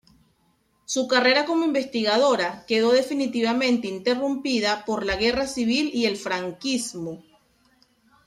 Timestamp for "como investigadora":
1.45-2.65